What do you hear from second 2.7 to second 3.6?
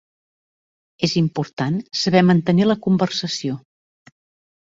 conversació.